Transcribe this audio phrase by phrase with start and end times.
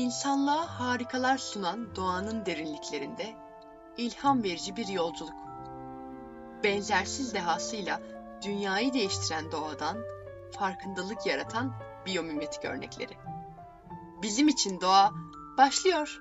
[0.00, 3.34] İnsanlığa harikalar sunan doğanın derinliklerinde
[3.96, 5.34] ilham verici bir yolculuk.
[6.64, 8.00] Benzersiz dehasıyla
[8.44, 9.98] dünyayı değiştiren doğadan
[10.58, 11.72] farkındalık yaratan
[12.06, 13.12] biyomimetik örnekleri.
[14.22, 15.12] Bizim için doğa
[15.58, 16.20] başlıyor.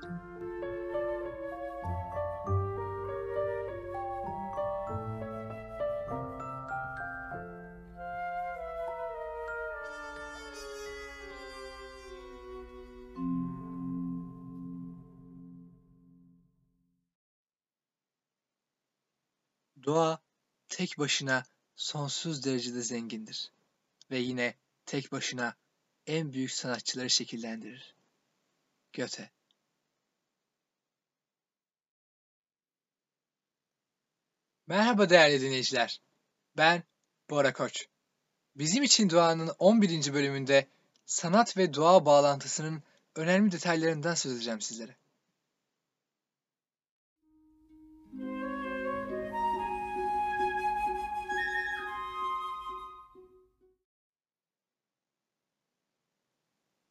[20.90, 21.44] Tek başına
[21.76, 23.52] sonsuz derecede zengindir
[24.12, 24.54] ve yine
[24.86, 25.56] tek başına
[26.08, 27.96] en büyük sanatçıları şekillendirir.
[28.94, 29.32] Göte
[34.68, 36.02] Merhaba değerli dinleyiciler.
[36.58, 36.84] Ben
[37.30, 37.88] Bora Koç.
[38.56, 40.14] Bizim için Doğanın 11.
[40.14, 40.68] bölümünde
[41.06, 42.84] sanat ve doğa bağlantısının
[43.16, 44.96] önemli detaylarından söz edeceğim sizlere.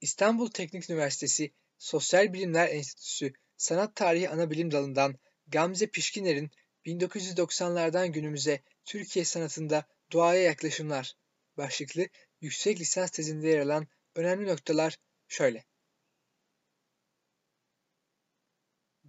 [0.01, 6.51] İstanbul Teknik Üniversitesi Sosyal Bilimler Enstitüsü Sanat Tarihi Anabilim Dalı'ndan Gamze Pişkiner'in
[6.87, 11.15] 1990'lardan günümüze Türkiye sanatında doğaya yaklaşımlar
[11.57, 12.09] başlıklı
[12.41, 15.65] yüksek lisans tezinde yer alan önemli noktalar şöyle.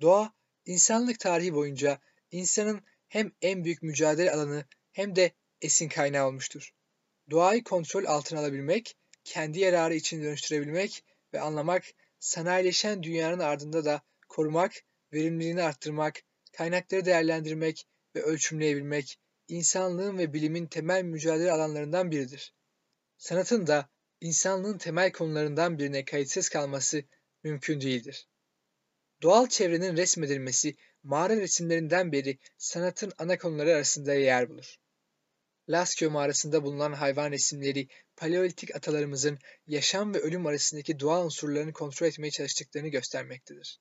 [0.01, 0.33] Doğa,
[0.65, 1.99] insanlık tarihi boyunca
[2.31, 6.73] insanın hem en büyük mücadele alanı hem de esin kaynağı olmuştur.
[7.29, 11.03] Doğayı kontrol altına alabilmek, kendi yararı için dönüştürebilmek
[11.33, 11.83] ve anlamak,
[12.19, 14.73] sanayileşen dünyanın ardında da korumak,
[15.13, 16.21] verimliliğini arttırmak,
[16.53, 22.53] kaynakları değerlendirmek ve ölçümleyebilmek, insanlığın ve bilimin temel mücadele alanlarından biridir.
[23.17, 23.89] Sanatın da
[24.21, 27.03] insanlığın temel konularından birine kayıtsız kalması
[27.43, 28.27] mümkün değildir.
[29.21, 34.79] Doğal çevrenin resmedilmesi mağara resimlerinden beri sanatın ana konuları arasında yer bulur.
[35.69, 42.31] Lascaux mağarasında bulunan hayvan resimleri paleolitik atalarımızın yaşam ve ölüm arasındaki doğa unsurlarını kontrol etmeye
[42.31, 43.79] çalıştıklarını göstermektedir.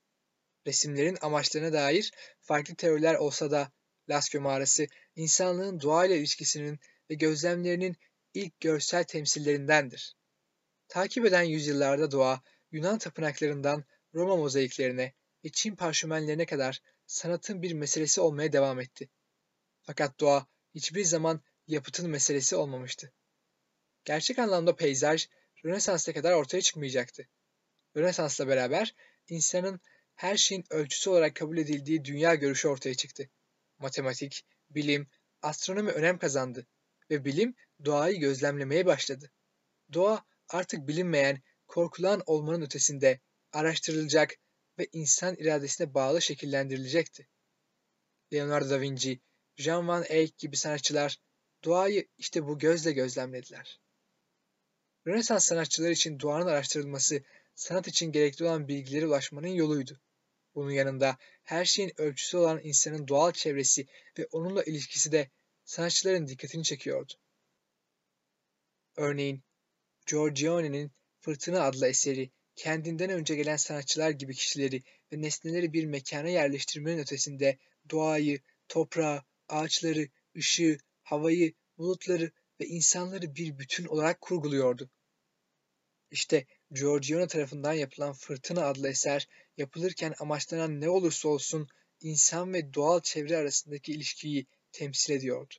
[0.67, 3.73] Resimlerin amaçlarına dair farklı teoriler olsa da
[4.09, 6.79] Lascaux mağarası insanlığın doğayla ilişkisinin
[7.11, 7.97] ve gözlemlerinin
[8.35, 10.17] ilk görsel temsillerindendir.
[10.89, 13.85] Takip eden yüzyıllarda doğa, Yunan tapınaklarından
[14.15, 19.09] Roma mozaiklerine ve Çin parşömenlerine kadar sanatın bir meselesi olmaya devam etti.
[19.83, 23.13] Fakat doğa hiçbir zaman yapıtın meselesi olmamıştı.
[24.05, 25.27] Gerçek anlamda peyzaj,
[25.65, 27.29] Rönesans'a kadar ortaya çıkmayacaktı.
[27.97, 28.95] Rönesans'la beraber
[29.29, 29.81] insanın
[30.15, 33.31] her şeyin ölçüsü olarak kabul edildiği dünya görüşü ortaya çıktı.
[33.79, 35.09] Matematik, bilim,
[35.43, 36.67] astronomi önem kazandı
[37.11, 37.55] ve bilim
[37.85, 39.31] doğayı gözlemlemeye başladı.
[39.93, 43.21] Doğa artık bilinmeyen, korkulan olmanın ötesinde
[43.53, 44.35] araştırılacak
[44.79, 47.29] ve insan iradesine bağlı şekillendirilecekti.
[48.33, 49.21] Leonardo da Vinci,
[49.57, 51.19] Jean Van Eyck gibi sanatçılar
[51.65, 53.81] doğayı işte bu gözle gözlemlediler.
[55.07, 57.23] Rönesans sanatçıları için doğanın araştırılması
[57.55, 60.01] sanat için gerekli olan bilgilere ulaşmanın yoluydu.
[60.55, 63.87] Bunun yanında her şeyin ölçüsü olan insanın doğal çevresi
[64.19, 65.31] ve onunla ilişkisi de
[65.65, 67.13] sanatçıların dikkatini çekiyordu.
[68.97, 69.43] Örneğin
[70.07, 74.83] Giorgione'nin Fırtına adlı eseri kendinden önce gelen sanatçılar gibi kişileri
[75.13, 77.59] ve nesneleri bir mekana yerleştirmenin ötesinde
[77.91, 80.79] doğayı, toprağı, ağaçları, ışığı,
[81.11, 82.31] havayı, bulutları
[82.61, 84.91] ve insanları bir bütün olarak kurguluyordu.
[86.11, 91.69] İşte Giorgione tarafından yapılan Fırtına adlı eser yapılırken amaçlanan ne olursa olsun
[92.01, 95.55] insan ve doğal çevre arasındaki ilişkiyi temsil ediyordu.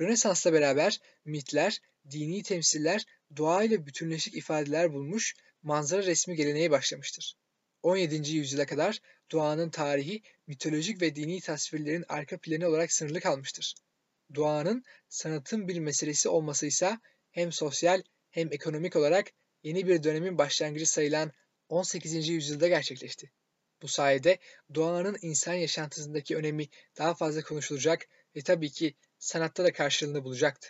[0.00, 1.80] Rönesans'la beraber mitler,
[2.10, 3.04] dini temsiller
[3.36, 7.36] doğayla bütünleşik ifadeler bulmuş manzara resmi geleneği başlamıştır.
[7.84, 8.36] 17.
[8.36, 9.00] yüzyıla kadar
[9.32, 13.74] doğanın tarihi mitolojik ve dini tasvirlerin arka planı olarak sınırlı kalmıştır.
[14.34, 16.98] Doğanın sanatın bir meselesi olması ise
[17.30, 19.30] hem sosyal hem ekonomik olarak
[19.62, 21.32] yeni bir dönemin başlangıcı sayılan
[21.68, 22.28] 18.
[22.28, 23.30] yüzyılda gerçekleşti.
[23.82, 24.38] Bu sayede
[24.74, 26.68] doğanın insan yaşantısındaki önemi
[26.98, 30.68] daha fazla konuşulacak ve tabii ki sanatta da karşılığını bulacaktı.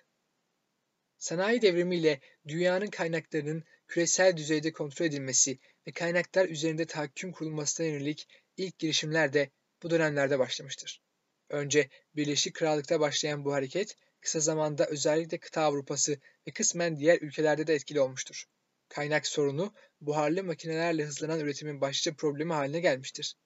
[1.18, 8.78] Sanayi devrimiyle dünyanın kaynaklarının küresel düzeyde kontrol edilmesi ve kaynaklar üzerinde tahakküm kurulmasına yönelik ilk
[8.78, 9.50] girişimler de
[9.82, 11.02] bu dönemlerde başlamıştır.
[11.48, 17.66] Önce Birleşik Krallık'ta başlayan bu hareket kısa zamanda özellikle kıta Avrupası ve kısmen diğer ülkelerde
[17.66, 18.44] de etkili olmuştur.
[18.88, 23.36] Kaynak sorunu buharlı makinelerle hızlanan üretimin başlıca problemi haline gelmiştir.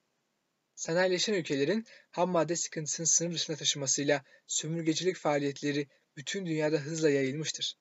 [0.75, 7.75] Sanayileşen ülkelerin ham madde sıkıntısını sınır dışına taşımasıyla sömürgecilik faaliyetleri bütün dünyada hızla yayılmıştır.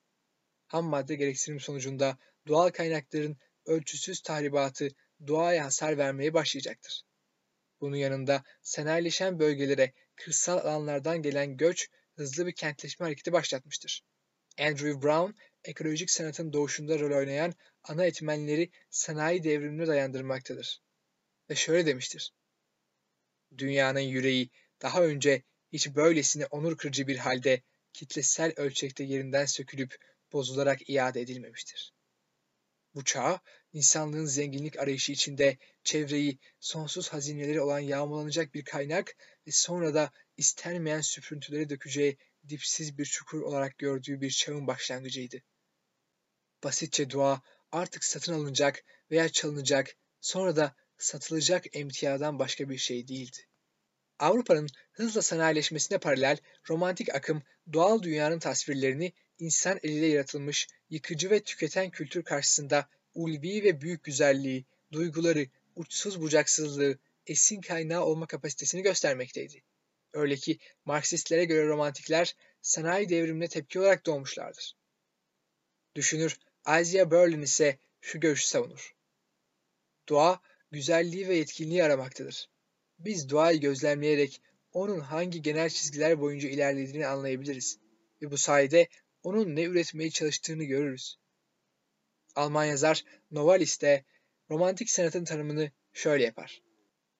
[0.66, 3.36] Ham madde gereksinim sonucunda doğal kaynakların
[3.68, 4.88] ölçüsüz tahribatı
[5.26, 7.02] doğaya hasar vermeye başlayacaktır.
[7.80, 14.02] Bunun yanında sanayileşen bölgelere kırsal alanlardan gelen göç hızlı bir kentleşme hareketi başlatmıştır.
[14.58, 15.32] Andrew Brown,
[15.64, 17.54] ekolojik sanatın doğuşunda rol oynayan
[17.84, 20.82] ana etmenleri sanayi devrimine dayandırmaktadır.
[21.50, 22.32] Ve şöyle demiştir.
[23.58, 24.50] Dünyanın yüreği
[24.82, 25.42] daha önce
[25.72, 27.62] hiç böylesine onur kırıcı bir halde
[27.92, 29.96] kitlesel ölçekte yerinden sökülüp
[30.32, 31.92] bozularak iade edilmemiştir.
[32.98, 33.40] Bu çağ,
[33.72, 39.16] insanlığın zenginlik arayışı içinde çevreyi sonsuz hazineleri olan yağmalanacak bir kaynak
[39.46, 42.18] ve sonra da istenmeyen süprüntüleri dökeceği
[42.48, 45.36] dipsiz bir çukur olarak gördüğü bir çağın başlangıcıydı.
[46.64, 47.42] Basitçe dua
[47.72, 53.38] artık satın alınacak veya çalınacak, sonra da satılacak emtiadan başka bir şey değildi.
[54.18, 57.42] Avrupa'nın hızla sanayileşmesine paralel romantik akım
[57.72, 64.64] doğal dünyanın tasvirlerini insan eliyle yaratılmış yıkıcı ve tüketen kültür karşısında ulvi ve büyük güzelliği,
[64.92, 65.46] duyguları,
[65.76, 69.62] uçsuz bucaksızlığı, esin kaynağı olma kapasitesini göstermekteydi.
[70.12, 74.76] Öyle ki Marksistlere göre romantikler sanayi devrimine tepki olarak doğmuşlardır.
[75.94, 76.38] Düşünür
[76.80, 78.94] Isaiah Berlin ise şu görüşü savunur.
[80.08, 80.40] Doğa
[80.70, 82.48] güzelliği ve yetkinliği aramaktadır.
[82.98, 84.40] Biz doğayı gözlemleyerek
[84.72, 87.78] onun hangi genel çizgiler boyunca ilerlediğini anlayabiliriz
[88.22, 88.88] ve bu sayede
[89.28, 91.16] onun ne üretmeye çalıştığını görürüz.
[92.36, 94.04] Alman yazar Novalis de
[94.50, 96.62] romantik sanatın tanımını şöyle yapar.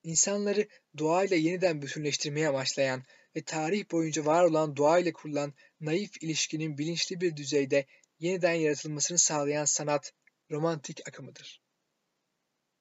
[0.03, 0.69] İnsanları
[0.99, 3.05] doğayla yeniden bütünleştirmeye amaçlayan
[3.37, 7.87] ve tarih boyunca var olan doğayla kurulan naif ilişkinin bilinçli bir düzeyde
[8.19, 10.13] yeniden yaratılmasını sağlayan sanat
[10.51, 11.63] romantik akımıdır.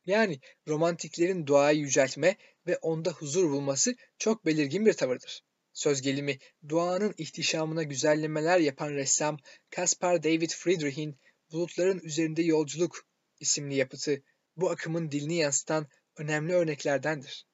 [0.05, 2.37] Yani romantiklerin doğayı yüceltme
[2.67, 5.43] ve onda huzur bulması çok belirgin bir tavırdır.
[5.77, 6.37] Söz gelimi
[6.69, 9.37] doğanın ihtişamına güzellemeler yapan ressam
[9.75, 11.19] Caspar David Friedrich'in
[11.51, 13.07] Bulutların Üzerinde Yolculuk
[13.39, 14.23] isimli yapıtı
[14.55, 15.87] bu akımın dilini yansıtan
[16.17, 17.45] önemli örneklerdendir.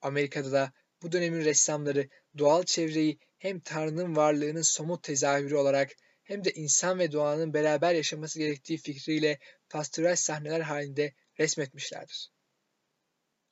[0.00, 0.72] Amerika'da da
[1.02, 7.12] bu dönemin ressamları doğal çevreyi hem Tanrı'nın varlığının somut tezahürü olarak hem de insan ve
[7.12, 9.38] doğanın beraber yaşaması gerektiği fikriyle
[9.70, 12.30] pastoral sahneler halinde resmetmişlerdir.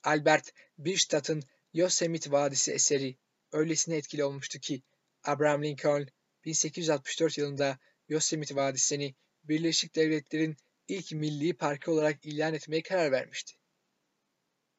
[0.02, 1.42] Albert Bierstadt'ın
[1.72, 3.16] Yosemite Vadisi eseri
[3.56, 4.82] öylesine etkili olmuştu ki
[5.24, 6.06] Abraham Lincoln
[6.44, 9.14] 1864 yılında Yosemite Vadisi'ni
[9.44, 10.56] Birleşik Devletler'in
[10.88, 13.54] ilk milli parkı olarak ilan etmeye karar vermişti.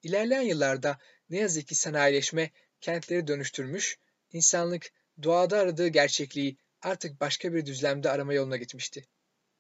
[0.04, 0.98] İlerleyen yıllarda
[1.30, 2.52] ne yazık ki sanayileşme
[2.82, 3.98] kentleri dönüştürmüş,
[4.32, 4.92] insanlık
[5.24, 9.06] doğada aradığı gerçekliği artık başka bir düzlemde arama yoluna gitmişti.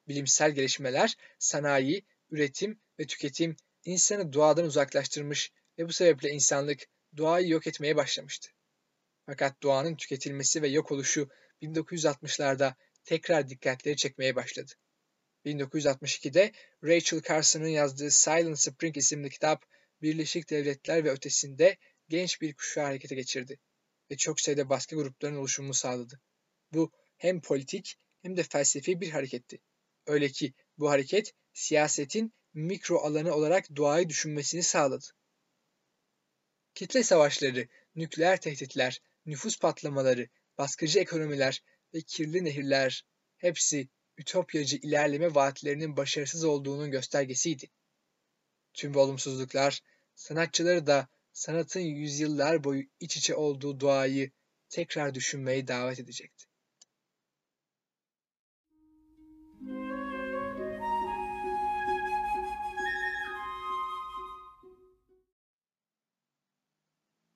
[0.07, 3.55] Bilimsel gelişmeler, sanayi, üretim ve tüketim
[3.85, 6.87] insanı doğadan uzaklaştırmış ve bu sebeple insanlık
[7.17, 8.49] doğayı yok etmeye başlamıştı.
[9.29, 11.29] Fakat doğanın tüketilmesi ve yok oluşu
[11.61, 14.71] 1960'larda tekrar dikkatleri çekmeye başladı.
[15.45, 16.51] 1962'de
[16.83, 19.65] Rachel Carson'ın yazdığı Silent Spring isimli kitap
[20.01, 21.77] Birleşik Devletler ve ötesinde
[22.09, 23.59] genç bir kuşağı harekete geçirdi
[24.11, 26.21] ve çok sayıda baskı gruplarının oluşumunu sağladı.
[26.73, 29.59] Bu hem politik hem de felsefi bir hareketti.
[30.05, 35.05] Öyle ki bu hareket siyasetin mikro alanı olarak doğayı düşünmesini sağladı.
[36.73, 43.05] Kitle savaşları, nükleer tehditler, nüfus patlamaları, baskıcı ekonomiler ve kirli nehirler
[43.37, 47.69] hepsi ütopyacı ilerleme vaatlerinin başarısız olduğunun göstergesiydi.
[48.73, 49.81] Tüm bu olumsuzluklar
[50.15, 54.31] sanatçıları da sanatın yüzyıllar boyu iç içe olduğu doğayı
[54.69, 56.45] tekrar düşünmeye davet edecekti.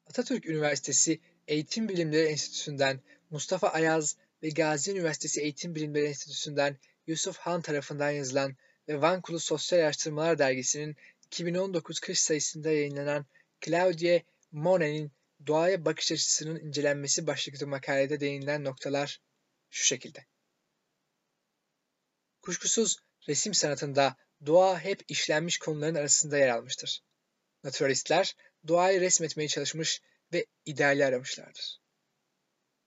[0.05, 1.19] Atatürk Üniversitesi
[1.51, 6.77] Eğitim Bilimleri Enstitüsü'nden Mustafa Ayaz ve Gazi Üniversitesi Eğitim Bilimleri Enstitüsü'nden
[7.07, 8.55] Yusuf Han tarafından yazılan
[8.87, 13.25] ve Vankulu Sosyal Araştırmalar Dergisi'nin 2019 kış sayısında yayınlanan
[13.61, 15.11] Claudie Monet'in
[15.47, 19.21] Doğaya Bakış Açısının incelenmesi başlıklı makalede değinilen noktalar
[19.69, 20.25] şu şekilde.
[22.41, 24.15] Kuşkusuz resim sanatında
[24.45, 27.03] doğa hep işlenmiş konuların arasında yer almıştır.
[27.63, 28.35] Naturalistler
[28.67, 30.01] doğayı resmetmeye çalışmış
[30.33, 31.81] ve ideali aramışlardır.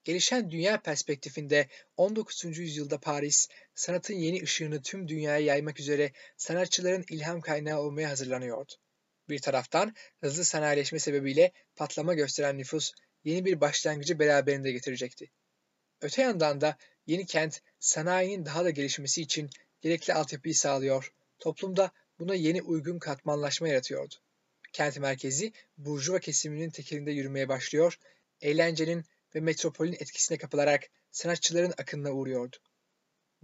[0.03, 2.57] Gelişen dünya perspektifinde 19.
[2.57, 8.73] yüzyılda Paris, sanatın yeni ışığını tüm dünyaya yaymak üzere sanatçıların ilham kaynağı olmaya hazırlanıyordu.
[9.29, 12.91] Bir taraftan hızlı sanayileşme sebebiyle patlama gösteren nüfus
[13.23, 15.31] yeni bir başlangıcı beraberinde getirecekti.
[16.01, 19.49] Öte yandan da yeni kent sanayinin daha da gelişmesi için
[19.81, 24.15] gerekli altyapıyı sağlıyor, toplumda buna yeni uygun katmanlaşma yaratıyordu.
[24.75, 27.99] Kent merkezi burjuva kesiminin tekelinde yürümeye başlıyor,
[28.41, 29.05] eğlencenin
[29.35, 32.57] ve metropolün etkisine kapılarak sanatçıların akınına uğruyordu.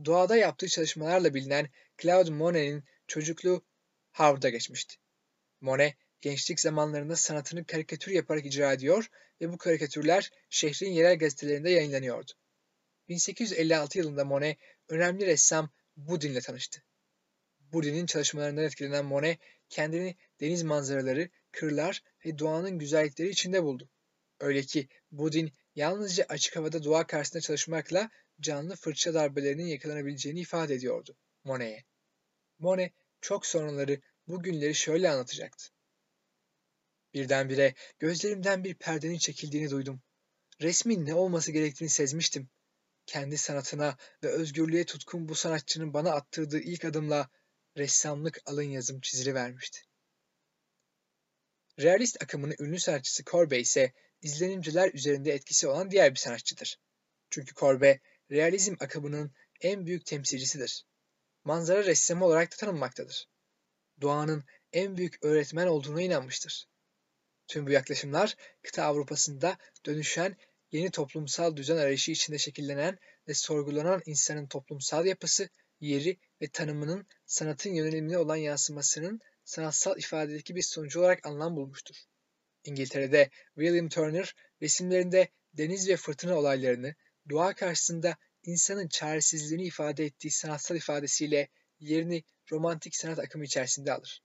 [0.05, 1.69] Doğada yaptığı çalışmalarla bilinen
[2.01, 3.65] Claude Monet'in çocukluğu
[4.11, 4.95] Harvard'a geçmişti.
[5.61, 9.09] Monet gençlik zamanlarında sanatını karikatür yaparak icra ediyor
[9.41, 12.31] ve bu karikatürler şehrin yerel gazetelerinde yayınlanıyordu.
[13.09, 14.57] 1856 yılında Monet
[14.89, 16.83] önemli ressam Boudin ile tanıştı.
[17.59, 23.89] Boudin'in çalışmalarından etkilenen Monet kendini deniz manzaraları, kırlar ve doğanın güzellikleri içinde buldu.
[24.39, 28.09] Öyle ki Boudin yalnızca açık havada doğa karşısında çalışmakla
[28.41, 31.83] canlı fırça darbelerinin yakalanabileceğini ifade ediyordu Monet'e.
[32.59, 35.65] Monet çok sonraları bu günleri şöyle anlatacaktı.
[37.13, 40.01] Birdenbire gözlerimden bir perdenin çekildiğini duydum.
[40.61, 42.49] Resmin ne olması gerektiğini sezmiştim.
[43.05, 47.29] Kendi sanatına ve özgürlüğe tutkun bu sanatçının bana attırdığı ilk adımla
[47.77, 49.81] ressamlık alın yazım vermişti.
[51.81, 56.79] Realist akımının ünlü sanatçısı Corbe ise izlenimciler üzerinde etkisi olan diğer bir sanatçıdır.
[57.29, 57.99] Çünkü Corbe,
[58.31, 60.85] realizm akımının en büyük temsilcisidir.
[61.43, 63.27] Manzara ressamı olarak da tanınmaktadır.
[64.01, 66.67] Doğanın en büyük öğretmen olduğuna inanmıştır.
[67.47, 70.37] Tüm bu yaklaşımlar kıta Avrupa'sında dönüşen
[70.71, 72.97] yeni toplumsal düzen arayışı içinde şekillenen
[73.27, 80.61] ve sorgulanan insanın toplumsal yapısı, yeri ve tanımının sanatın yönelimine olan yansımasının sanatsal ifadedeki bir
[80.61, 81.95] sonucu olarak anlam bulmuştur.
[82.63, 86.95] İngiltere'de William Turner resimlerinde deniz ve fırtına olaylarını
[87.29, 94.23] doğa karşısında insanın çaresizliğini ifade ettiği sanatsal ifadesiyle yerini romantik sanat akımı içerisinde alır.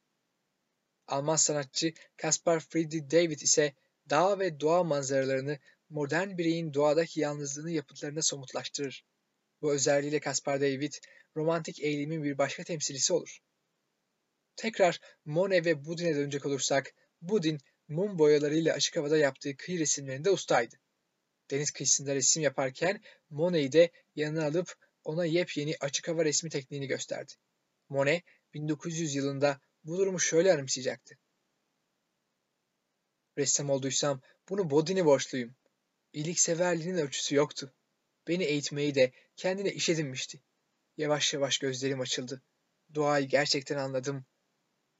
[1.07, 1.93] Alman sanatçı
[2.23, 3.75] Caspar Friedrich David ise
[4.11, 5.59] dağ ve doğa manzaralarını
[5.89, 9.05] modern bireyin doğadaki yalnızlığını yapıtlarına somutlaştırır.
[9.63, 10.93] Bu özelliğiyle Caspar David,
[11.37, 13.39] romantik eğilimin bir başka temsilcisi olur.
[14.57, 20.77] Tekrar Monet ve Boudin'e dönecek olursak, Boudin mum boyalarıyla açık havada yaptığı kıyı resimlerinde ustaydı.
[21.51, 27.33] Deniz kıyısında resim yaparken Monet'i de yanına alıp ona yepyeni açık hava resmi tekniğini gösterdi.
[27.89, 31.19] Monet 1900 yılında bu durumu şöyle anımsayacaktı.
[33.39, 35.57] Ressam olduysam bunu Bodin'e borçluyum.
[36.13, 37.75] İyilikseverliğinin ölçüsü yoktu.
[38.29, 40.41] Beni eğitmeyi de kendine iş edinmişti.
[40.97, 42.43] Yavaş yavaş gözlerim açıldı.
[42.95, 44.27] Doğayı gerçekten anladım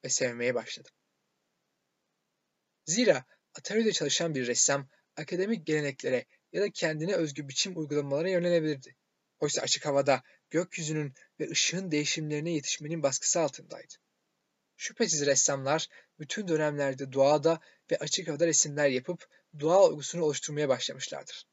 [0.05, 0.93] ve sevmeye başladım.
[2.85, 3.25] Zira
[3.55, 8.97] atölyede çalışan bir ressam akademik geleneklere ya da kendine özgü biçim uygulamalara yönelebilirdi.
[9.39, 13.95] Oysa açık havada gökyüzünün ve ışığın değişimlerine yetişmenin baskısı altındaydı.
[14.77, 15.89] Şüphesiz ressamlar
[16.19, 17.61] bütün dönemlerde doğada
[17.91, 19.27] ve açık havada resimler yapıp
[19.61, 21.47] doğa olgusunu oluşturmaya başlamışlardır.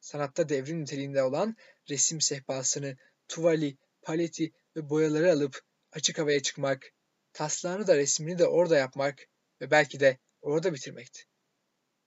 [0.00, 1.56] Sanatta devrim niteliğinde olan
[1.90, 2.96] resim sehpasını,
[3.28, 6.92] tuvali, paleti ve boyaları alıp açık havaya çıkmak,
[7.32, 9.28] taslağını da resmini de orada yapmak
[9.60, 11.22] ve belki de orada bitirmekti.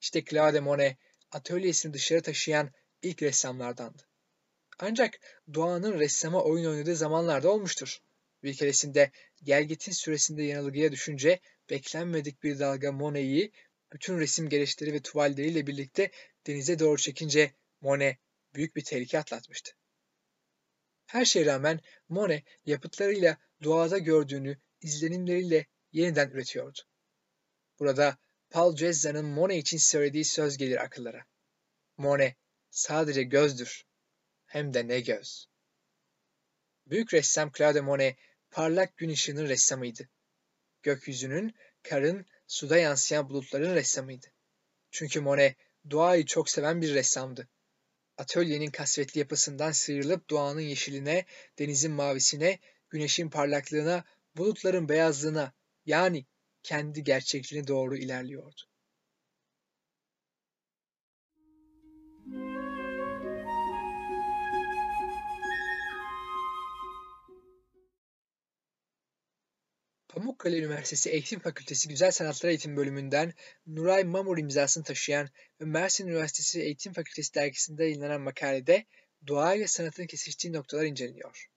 [0.01, 0.97] İşte Claude Monet
[1.31, 4.03] atölyesini dışarı taşıyan ilk ressamlardandı.
[4.79, 5.19] Ancak
[5.53, 7.99] doğanın ressama oyun oynadığı zamanlarda olmuştur.
[8.43, 9.11] Bir keresinde
[9.43, 11.39] gelgitin süresinde yanılgıya düşünce
[11.69, 13.51] beklenmedik bir dalga Monet'i
[13.93, 16.11] bütün resim gereçleri ve tuvalleriyle birlikte
[16.47, 17.51] denize doğru çekince
[17.81, 18.17] Monet
[18.55, 19.71] büyük bir tehlike atlatmıştı.
[21.05, 21.79] Her şeye rağmen
[22.09, 26.79] Monet yapıtlarıyla doğada gördüğünü izlenimleriyle yeniden üretiyordu.
[27.79, 28.17] Burada
[28.49, 31.25] Paul Cezza'nın Monet için söylediği söz gelir akıllara.
[31.97, 32.35] Monet
[32.69, 33.85] sadece gözdür.
[34.45, 35.47] Hem de ne göz.
[36.87, 38.17] Büyük ressam Claude Monet
[38.51, 40.09] parlak gün ışığının ressamıydı.
[40.83, 44.27] Gökyüzünün, karın, suda yansıyan bulutların ressamıydı.
[44.91, 45.57] Çünkü Monet
[45.91, 47.49] doğayı çok seven bir ressamdı.
[48.17, 51.25] Atölyenin kasvetli yapısından sıyrılıp doğanın yeşiline,
[51.59, 54.03] denizin mavisine, güneşin parlaklığına,
[54.37, 55.53] bulutların beyazlığına
[55.85, 56.25] yani
[56.63, 58.61] kendi gerçekliğine doğru ilerliyordu.
[70.07, 73.33] Pamukkale Üniversitesi Eğitim Fakültesi Güzel Sanatlar Eğitim Bölümünden
[73.67, 75.29] Nuray Mamur imzasını taşıyan
[75.61, 78.85] ve Mersin Üniversitesi Eğitim Fakültesi dergisinde yayınlanan makalede
[79.27, 81.54] doğa ile sanatın kesiştiği noktalar inceleniyor.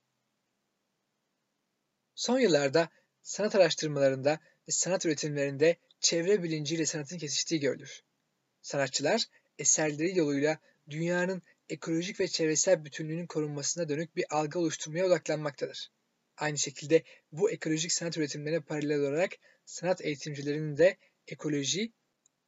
[2.18, 2.88] Son yıllarda
[3.22, 8.02] sanat araştırmalarında ve sanat üretimlerinde çevre bilinciyle sanatın kesiştiği görülür.
[8.62, 9.24] Sanatçılar
[9.58, 10.58] eserleri yoluyla
[10.90, 15.92] dünyanın ekolojik ve çevresel bütünlüğünün korunmasına dönük bir algı oluşturmaya odaklanmaktadır.
[16.36, 19.32] Aynı şekilde bu ekolojik sanat üretimlerine paralel olarak
[19.64, 20.96] sanat eğitimcilerinin de
[21.26, 21.92] ekoloji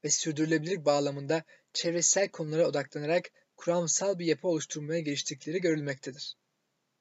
[0.04, 6.36] ve sürdürülebilirlik bağlamında çevresel konulara odaklanarak kuramsal bir yapı oluşturmaya geliştikleri görülmektedir.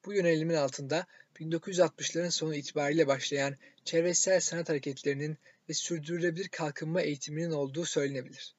[0.06, 5.38] Bu yönelimin altında 1960'ların sonu itibariyle başlayan çevresel sanat hareketlerinin
[5.70, 8.56] ve sürdürülebilir kalkınma eğitiminin olduğu söylenebilir.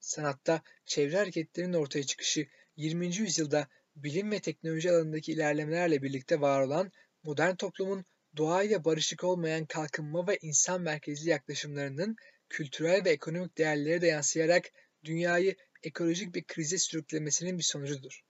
[0.00, 2.46] Sanatta çevre hareketlerinin ortaya çıkışı
[2.76, 3.16] 20.
[3.16, 8.04] yüzyılda bilim ve teknoloji alanındaki ilerlemelerle birlikte var olan modern toplumun
[8.36, 12.16] doğayla barışık olmayan kalkınma ve insan merkezli yaklaşımlarının
[12.48, 14.70] kültürel ve ekonomik değerlere de yansıyarak
[15.04, 18.20] dünyayı ekolojik bir krize sürüklemesinin bir sonucudur.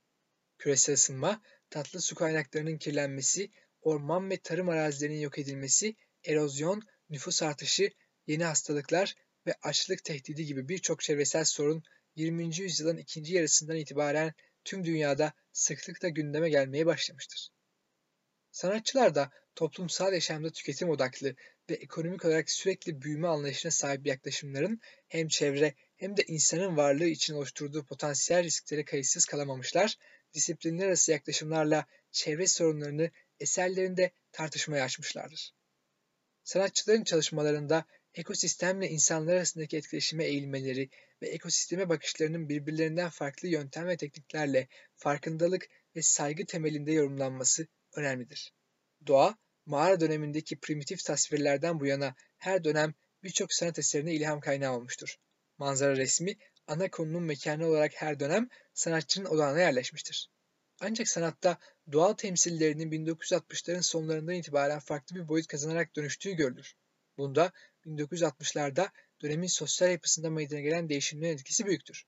[0.58, 5.94] Küresel ısınma, tatlı su kaynaklarının kirlenmesi, orman ve tarım arazilerinin yok edilmesi,
[6.24, 7.90] erozyon, nüfus artışı,
[8.26, 9.14] yeni hastalıklar
[9.46, 11.82] ve açlık tehdidi gibi birçok çevresel sorun
[12.16, 12.56] 20.
[12.56, 14.34] yüzyılın ikinci yarısından itibaren
[14.64, 17.50] tüm dünyada sıklıkla gündeme gelmeye başlamıştır.
[18.50, 21.34] Sanatçılar da toplumsal yaşamda tüketim odaklı
[21.70, 27.34] ve ekonomik olarak sürekli büyüme anlayışına sahip yaklaşımların hem çevre hem de insanın varlığı için
[27.34, 29.96] oluşturduğu potansiyel risklere kayıtsız kalamamışlar,
[30.38, 35.52] disiplinler arası yaklaşımlarla çevre sorunlarını eserlerinde tartışmaya açmışlardır.
[36.44, 40.90] Sanatçıların çalışmalarında ekosistemle insanlar arasındaki etkileşime eğilmeleri
[41.22, 47.66] ve ekosisteme bakışlarının birbirlerinden farklı yöntem ve tekniklerle farkındalık ve saygı temelinde yorumlanması
[47.96, 48.52] önemlidir.
[49.06, 55.16] Doğa, mağara dönemindeki primitif tasvirlerden bu yana her dönem birçok sanat eserine ilham kaynağı olmuştur.
[55.58, 56.36] Manzara resmi,
[56.68, 60.30] ana konunun mekanı olarak her dönem sanatçının odağına yerleşmiştir.
[60.80, 61.58] Ancak sanatta
[61.92, 66.74] doğal temsillerinin 1960'ların sonlarından itibaren farklı bir boyut kazanarak dönüştüğü görülür.
[67.18, 67.52] Bunda
[67.86, 68.90] 1960'larda
[69.22, 72.04] dönemin sosyal yapısında meydana gelen değişimlerin etkisi büyüktür.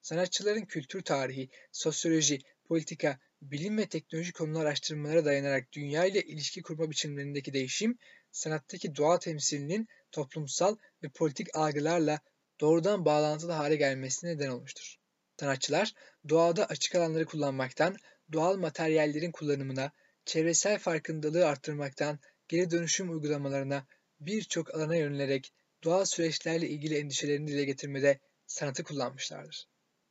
[0.00, 6.90] Sanatçıların kültür tarihi, sosyoloji, politika, bilim ve teknoloji konuları araştırmalara dayanarak dünya ile ilişki kurma
[6.90, 7.98] biçimlerindeki değişim,
[8.30, 12.20] sanattaki doğa temsilinin toplumsal ve politik algılarla
[12.60, 14.96] doğrudan bağlantılı hale gelmesine neden olmuştur.
[15.40, 15.94] Sanatçılar
[16.28, 17.96] doğada açık alanları kullanmaktan,
[18.32, 19.92] doğal materyallerin kullanımına,
[20.24, 23.86] çevresel farkındalığı arttırmaktan, geri dönüşüm uygulamalarına
[24.20, 25.52] birçok alana yönelerek
[25.84, 29.68] doğal süreçlerle ilgili endişelerini dile getirmede sanatı kullanmışlardır.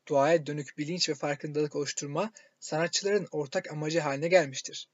[0.09, 4.89] Doğaya dönük bilinç ve farkındalık oluşturma sanatçıların ortak amacı haline gelmiştir.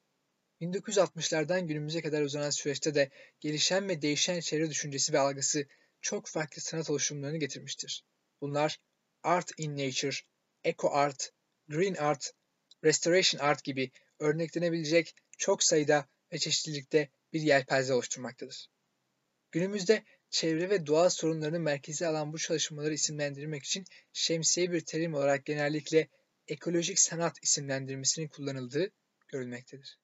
[0.62, 5.66] 1960'lardan günümüze kadar uzanan süreçte de gelişen ve değişen çevre düşüncesi ve algısı
[6.06, 8.04] çok farklı sanat oluşumlarını getirmiştir.
[8.42, 8.80] Bunlar
[9.24, 10.16] Art in Nature,
[10.64, 11.34] Eco Art,
[11.68, 12.34] Green Art,
[12.84, 18.68] Restoration Art gibi örneklenebilecek çok sayıda ve çeşitlilikte bir yelpaze oluşturmaktadır.
[19.52, 25.46] Günümüzde çevre ve doğa sorunlarını merkeze alan bu çalışmaları isimlendirmek için şemsiye bir terim olarak
[25.46, 26.08] genellikle
[26.48, 28.92] ekolojik sanat isimlendirmesinin kullanıldığı
[29.28, 30.00] görülmektedir.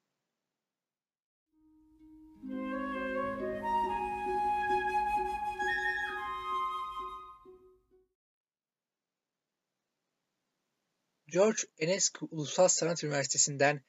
[11.32, 13.84] George Enescu Ulusal Sanat Üniversitesi'nden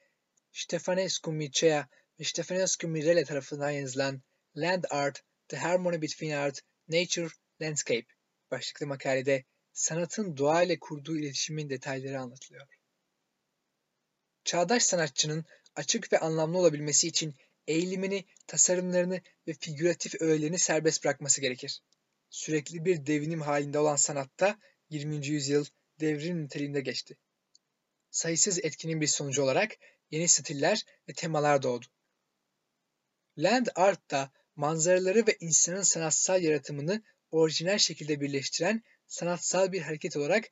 [0.52, 1.88] Ștefănescu Mircea
[2.20, 4.22] ve Ștefănescu Mirele tarafından yazılan
[4.56, 7.28] Land Art, The Harmony Between Art, Nature,
[7.60, 8.06] Landscape
[8.50, 12.66] başlıklı makalede sanatın doğa ile kurduğu iletişimin detayları anlatılıyor.
[14.44, 15.44] Çağdaş sanatçının
[15.76, 17.34] açık ve anlamlı olabilmesi için
[17.66, 21.82] eğilimini, tasarımlarını ve figüratif öğelerini serbest bırakması gerekir.
[22.30, 24.58] Sürekli bir devinim halinde olan sanatta
[24.90, 25.26] 20.
[25.26, 25.64] yüzyıl
[26.00, 27.16] devrim niteliğinde geçti.
[28.14, 29.76] Sayısız etkinin bir sonucu olarak
[30.10, 31.86] yeni stiller ve temalar doğdu.
[33.38, 40.44] Land art da manzaraları ve insanın sanatsal yaratımını orijinal şekilde birleştiren sanatsal bir hareket olarak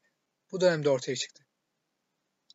[0.53, 1.45] bu dönemde ortaya çıktı.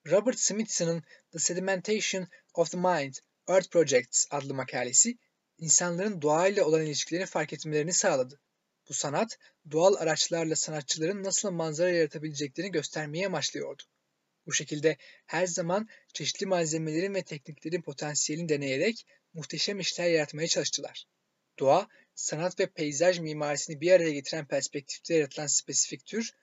[0.08, 3.14] Robert Smithson'ın The Sedimentation of the Mind,
[3.48, 5.18] Earth Projects adlı makalesi,
[5.58, 8.40] insanların doğayla olan ilişkilerini fark etmelerini sağladı.
[8.90, 9.38] Bu sanat,
[9.72, 13.84] doğal araçlarla sanatçıların nasıl manzara yaratabileceklerini göstermeye amaçlıyordu.
[14.48, 21.06] Bu şekilde her zaman çeşitli malzemelerin ve tekniklerin potansiyelini deneyerek muhteşem işler yaratmaya çalıştılar.
[21.60, 26.34] Doğa, sanat ve peyzaj mimarisini bir araya getiren perspektifte yaratılan spesifik tür,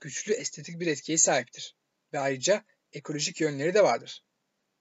[0.00, 1.76] güçlü estetik bir etkiye sahiptir
[2.12, 4.24] ve ayrıca ekolojik yönleri de vardır.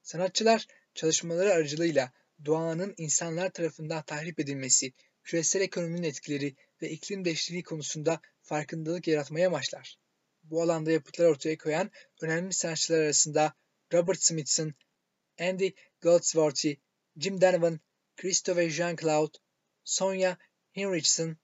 [0.02, 2.12] Sanatçılar çalışmaları aracılığıyla
[2.46, 9.98] doğanın insanlar tarafından tahrip edilmesi, küresel ekonominin etkileri ve iklim değişikliği konusunda farkındalık yaratmaya amaçlar.
[10.50, 13.54] Bu alanda yapıtlar ortaya koyan önemli sanatçılar arasında
[13.94, 14.74] Robert Smithson,
[15.40, 15.70] Andy
[16.02, 16.76] Goldsworthy,
[17.18, 17.80] Jim Donovan,
[18.16, 19.38] Christopher Jean-Claude,
[19.84, 20.38] Sonia
[20.78, 21.38] Hinrichsen,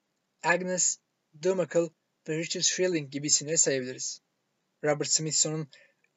[0.43, 0.97] Agnes
[1.41, 1.89] Dumakel
[2.29, 4.21] ve Richard Schilling gibi isimleri sayabiliriz.
[4.83, 5.69] Robert Smithson'un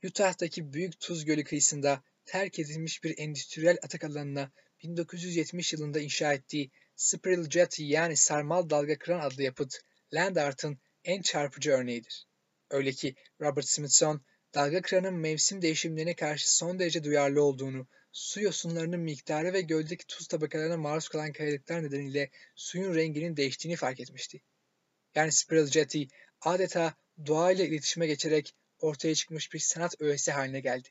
[0.05, 6.70] Utah'taki Büyük Tuz Gölü kıyısında terk edilmiş bir endüstriyel atak alanına 1970 yılında inşa ettiği
[6.97, 9.81] Spiral Jetty yani sarmal dalga kıran adlı yapıt
[10.12, 12.27] land art'ın en çarpıcı örneğidir.
[12.70, 14.24] Öyle ki Robert Smithson
[14.55, 20.27] dalga kıranın mevsim değişimlerine karşı son derece duyarlı olduğunu su yosunlarının miktarı ve göldeki tuz
[20.29, 24.42] tabakalarına maruz kalan kayalıklar nedeniyle suyun renginin değiştiğini fark etmişti.
[25.14, 26.03] Yani Spiral Jetty
[26.40, 26.94] adeta
[27.27, 30.88] doğayla iletişime geçerek ortaya çıkmış bir sanat öğesi haline geldi.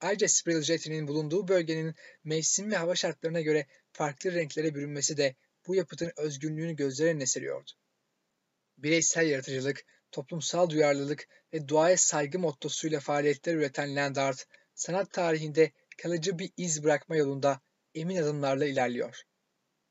[0.00, 5.34] Ayrıca Spiral Jetty'nin bulunduğu bölgenin mevsim ve hava şartlarına göre farklı renklere bürünmesi de
[5.66, 7.70] bu yapıtın özgünlüğünü gözler önüne seriyordu.
[8.78, 16.38] Bireysel yaratıcılık, toplumsal duyarlılık ve doğaya saygı mottosuyla faaliyetler üreten land art, sanat tarihinde kalıcı
[16.38, 17.60] bir iz bırakma yolunda
[17.94, 19.22] emin adımlarla ilerliyor.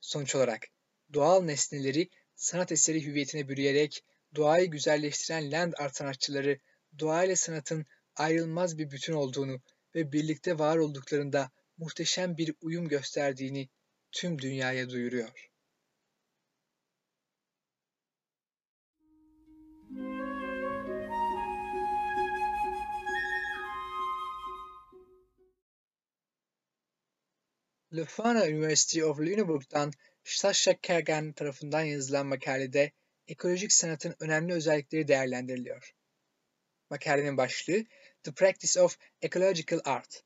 [0.02, 0.68] Sonuç olarak
[1.14, 4.04] doğal nesneleri sanat eseri hüviyetine bürüyerek
[4.36, 6.60] doğayı güzelleştiren land art sanatçıları
[7.00, 9.62] doğayla sanatın ayrılmaz bir bütün olduğunu
[9.96, 13.70] ve birlikte var olduklarında muhteşem bir uyum gösterdiğini
[14.12, 15.50] tüm dünyaya duyuruyor.
[27.94, 32.92] Leuphana University of Lüneburg'dan Sascha Kergan tarafından yazılan makalede
[33.28, 35.96] ekolojik sanatın önemli özellikleri değerlendiriliyor.
[36.90, 37.86] Makalenin başlığı
[38.24, 40.24] The Practice of Ecological Art.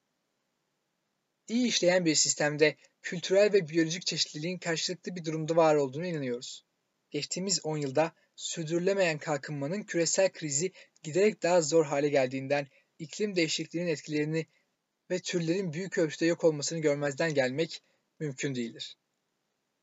[1.48, 6.66] İyi işleyen bir sistemde kültürel ve biyolojik çeşitliliğin karşılıklı bir durumda var olduğunu inanıyoruz.
[7.12, 10.72] Geçtiğimiz 10 yılda sürdürülemeyen kalkınmanın küresel krizi
[11.04, 12.68] giderek daha zor hale geldiğinden
[13.00, 14.48] iklim değişikliğinin etkilerini
[15.12, 17.84] ve türlerin büyük ölçüde yok olmasını görmezden gelmek
[18.20, 18.98] mümkün değildir.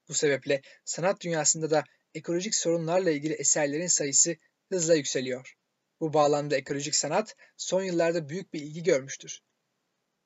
[0.09, 4.37] Bu sebeple sanat dünyasında da ekolojik sorunlarla ilgili eserlerin sayısı
[4.69, 5.57] hızla yükseliyor.
[6.01, 9.43] Bu bağlamda ekolojik sanat son yıllarda büyük bir ilgi görmüştür.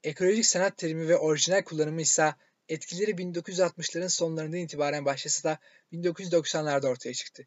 [0.03, 2.35] Ekolojik sanat terimi ve orijinal kullanımı ise
[2.69, 5.59] etkileri 1960'ların sonlarından itibaren başlasa da
[5.93, 7.47] 1990'larda ortaya çıktı.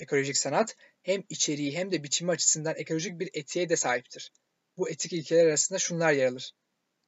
[0.00, 4.32] Ekolojik sanat hem içeriği hem de biçimi açısından ekolojik bir etiğe de sahiptir.
[4.76, 6.52] Bu etik ilkeler arasında şunlar yer alır.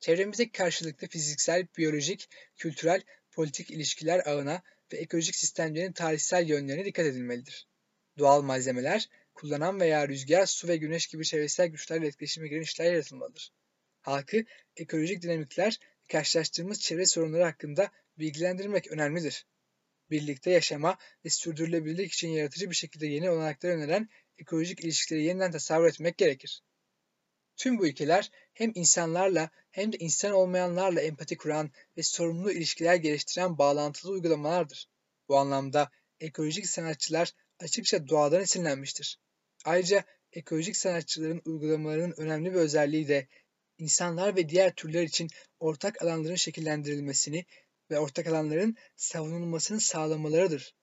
[0.00, 7.68] Çevremizdeki karşılıklı fiziksel, biyolojik, kültürel, politik ilişkiler ağına ve ekolojik sistemlerin tarihsel yönlerine dikkat edilmelidir.
[8.18, 13.52] Doğal malzemeler, kullanan veya rüzgar, su ve güneş gibi çevresel güçlerle etkileşime giren işler yaratılmalıdır.
[14.00, 14.44] Halkı
[14.76, 19.46] ekolojik dinamikler karşılaştığımız çevre sorunları hakkında bilgilendirmek önemlidir.
[20.10, 24.08] Birlikte yaşama ve sürdürülebilirlik için yaratıcı bir şekilde yeni olanaklar öneren
[24.38, 26.62] ekolojik ilişkileri yeniden tasavvur etmek gerekir.
[27.60, 33.58] Tüm bu ilkeler hem insanlarla hem de insan olmayanlarla empati kuran ve sorumlu ilişkiler geliştiren
[33.58, 34.88] bağlantılı uygulamalardır.
[35.28, 39.18] Bu anlamda ekolojik sanatçılar açıkça doğadan esinlenmiştir.
[39.64, 43.26] Ayrıca ekolojik sanatçıların uygulamalarının önemli bir özelliği de
[43.78, 47.44] insanlar ve diğer türler için ortak alanların şekillendirilmesini
[47.90, 50.74] ve ortak alanların savunulmasını sağlamalarıdır.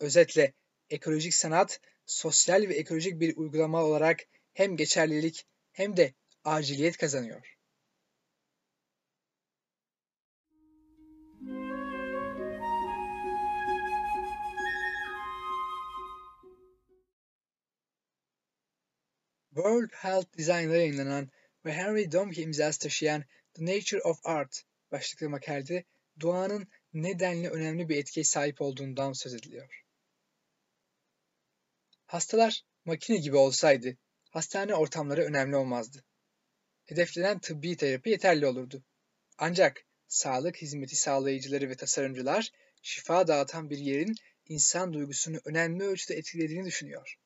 [0.00, 0.52] Özetle
[0.90, 4.20] ekolojik sanat sosyal ve ekolojik bir uygulama olarak
[4.54, 7.56] hem geçerlilik hem de aciliyet kazanıyor.
[19.54, 21.30] World Health Design'da yayınlanan
[21.64, 25.84] ve Henry Domke imzası taşıyan The Nature of Art başlıklı makalede
[26.20, 29.82] doğanın nedenli önemli bir etkiye sahip olduğundan söz ediliyor.
[32.06, 33.96] Hastalar makine gibi olsaydı
[34.32, 36.04] hastane ortamları önemli olmazdı.
[36.84, 38.84] Hedeflenen tıbbi terapi yeterli olurdu.
[39.38, 42.50] Ancak sağlık hizmeti sağlayıcıları ve tasarımcılar
[42.82, 44.14] şifa dağıtan bir yerin
[44.48, 47.16] insan duygusunu önemli ölçüde etkilediğini düşünüyor.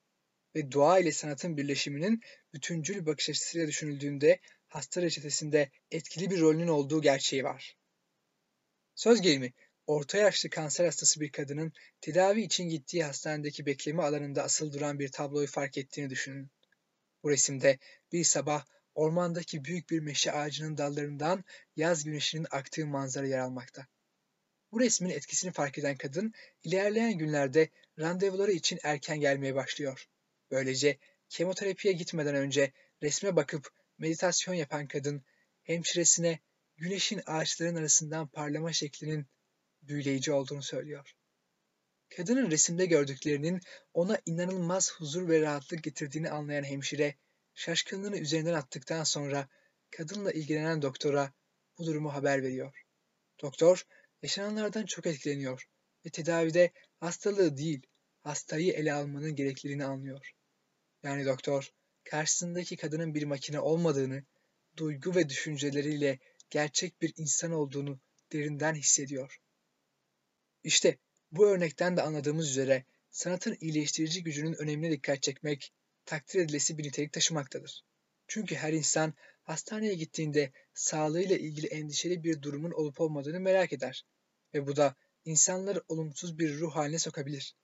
[0.55, 2.21] Ve doğa ile sanatın birleşiminin
[2.55, 7.77] bütüncül bakış açısıyla düşünüldüğünde hasta reçetesinde etkili bir rolünün olduğu gerçeği var.
[8.95, 9.53] Söz gelimi,
[9.87, 15.13] orta yaşlı kanser hastası bir kadının tedavi için gittiği hastanedeki bekleme alanında asıl duran bir
[15.13, 16.51] tabloyu fark ettiğini düşünün.
[17.27, 17.79] Bu resimde
[18.13, 21.45] bir sabah ormandaki büyük bir meşe ağacının dallarından
[21.77, 23.87] yaz güneşinin aktığı manzara yer almakta.
[24.73, 30.09] Bu resmin etkisini fark eden kadın ilerleyen günlerde randevuları için erken gelmeye başlıyor.
[30.51, 35.25] Böylece kemoterapiye gitmeden önce resme bakıp meditasyon yapan kadın
[35.63, 36.41] hemşiresine
[36.77, 39.27] güneşin ağaçların arasından parlama şeklinin
[39.83, 41.16] büyüleyici olduğunu söylüyor.
[42.17, 43.61] Kadının resimde gördüklerinin
[43.95, 47.15] ona inanılmaz huzur ve rahatlık getirdiğini anlayan hemşire,
[47.55, 49.49] şaşkınlığını üzerinden attıktan sonra
[49.91, 51.33] kadınla ilgilenen doktora
[51.79, 52.83] bu durumu haber veriyor.
[53.43, 53.87] Doktor,
[54.23, 55.69] yaşananlardan çok etkileniyor
[56.07, 57.87] ve tedavide hastalığı değil,
[58.21, 60.33] hastayı ele almanın gerekliliğini anlıyor.
[61.03, 61.73] Yani doktor,
[62.05, 64.25] karşısındaki kadının bir makine olmadığını,
[64.77, 66.19] duygu ve düşünceleriyle
[66.51, 68.01] gerçek bir insan olduğunu
[68.33, 69.41] derinden hissediyor.
[70.65, 70.99] İşte
[71.33, 75.73] bu örnekten de anladığımız üzere sanatın iyileştirici gücünün önemine dikkat çekmek
[76.05, 77.85] takdir edilesi bir nitelik taşımaktadır.
[78.29, 84.07] Çünkü her insan hastaneye gittiğinde sağlığıyla ilgili endişeli bir durumun olup olmadığını merak eder
[84.55, 87.57] ve bu da insanları olumsuz bir ruh haline sokabilir.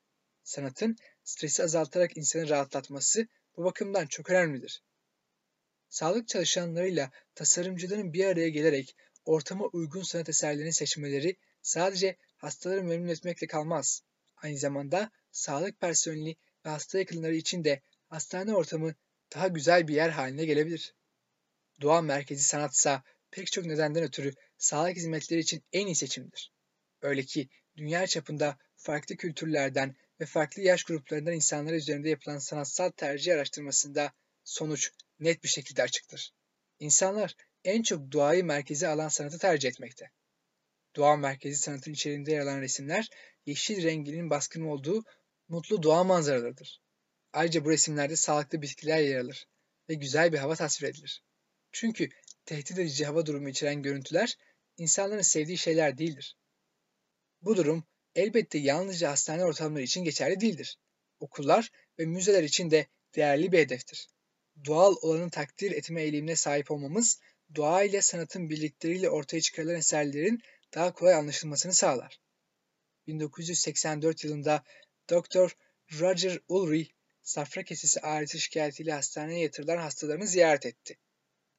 [0.42, 4.82] Sanatın stresi azaltarak insanı rahatlatması bu bakımdan çok önemlidir.
[5.88, 13.46] Sağlık çalışanlarıyla tasarımcıların bir araya gelerek ortama uygun sanat eserlerini seçmeleri sadece hastaları memnun etmekle
[13.46, 14.02] kalmaz.
[14.36, 18.94] Aynı zamanda sağlık personeli ve hasta yakınları için de hastane ortamı
[19.34, 20.94] daha güzel bir yer haline gelebilir.
[21.80, 26.52] Doğa merkezi sanatsa pek çok nedenden ötürü sağlık hizmetleri için en iyi seçimdir.
[27.02, 33.34] Öyle ki dünya çapında farklı kültürlerden ve farklı yaş gruplarından insanlar üzerinde yapılan sanatsal tercih
[33.34, 34.12] araştırmasında
[34.44, 36.32] sonuç net bir şekilde açıktır.
[36.78, 40.10] İnsanlar en çok doğayı merkeze alan sanatı tercih etmekte.
[40.96, 43.08] Doğa merkezi sanatın içerisinde yer alan resimler
[43.46, 45.04] yeşil renginin baskın olduğu
[45.48, 46.80] mutlu doğa manzaralarıdır.
[47.32, 49.48] Ayrıca bu resimlerde sağlıklı bitkiler yer alır
[49.88, 51.22] ve güzel bir hava tasvir edilir.
[51.72, 52.08] Çünkü
[52.44, 54.36] tehdit edici hava durumu içeren görüntüler
[54.76, 56.36] insanların sevdiği şeyler değildir.
[57.42, 60.78] Bu durum elbette yalnızca hastane ortamları için geçerli değildir.
[61.20, 64.08] Okullar ve müzeler için de değerli bir hedeftir.
[64.64, 67.20] Doğal olanı takdir etme eğilimine sahip olmamız,
[67.54, 70.42] doğa ile sanatın birlikleriyle ortaya çıkarılan eserlerin
[70.74, 72.20] daha kolay anlaşılmasını sağlar.
[73.06, 74.64] 1984 yılında
[75.10, 75.56] Dr.
[76.00, 76.90] Roger Ulrich,
[77.22, 80.98] safra kesesi ağrısı şikayetiyle hastaneye yatırılan hastalarını ziyaret etti.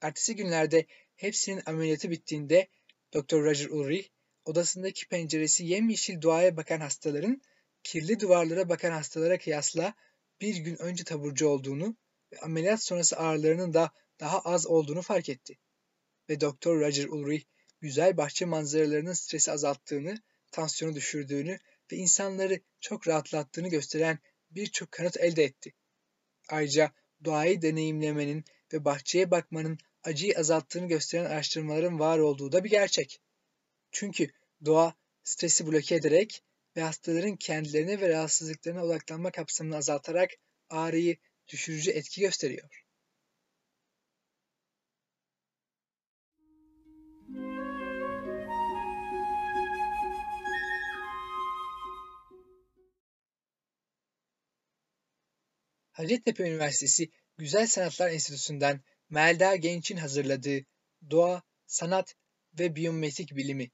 [0.01, 2.67] Ertesi günlerde hepsinin ameliyatı bittiğinde
[3.13, 3.37] Dr.
[3.37, 4.09] Roger Ulrich,
[4.45, 7.41] odasındaki penceresi yemyeşil doğaya bakan hastaların
[7.83, 9.93] kirli duvarlara bakan hastalara kıyasla
[10.41, 11.95] bir gün önce taburcu olduğunu
[12.31, 15.57] ve ameliyat sonrası ağrılarının da daha az olduğunu fark etti.
[16.29, 17.45] Ve Doktor Roger Ulrich
[17.83, 21.59] güzel bahçe manzaralarının stresi azalttığını, tansiyonu düşürdüğünü
[21.91, 24.19] ve insanları çok rahatlattığını gösteren
[24.51, 25.73] birçok kanıt elde etti.
[26.49, 26.91] Ayrıca
[27.25, 33.21] doğayı deneyimlemenin ve bahçeye bakmanın acıyı azalttığını gösteren araştırmaların var olduğu da bir gerçek.
[33.91, 34.31] Çünkü
[34.65, 36.43] doğa stresi bloke ederek
[36.75, 40.29] ve hastaların kendilerine ve rahatsızlıklarına odaklanma kapsamını azaltarak
[40.69, 41.17] ağrıyı
[41.47, 42.82] düşürücü etki gösteriyor.
[55.93, 60.65] Hacettepe Üniversitesi Güzel Sanatlar Enstitüsü'nden Melda Genç'in hazırladığı
[61.09, 62.15] Doğa, Sanat
[62.59, 63.71] ve Biyometrik Bilimi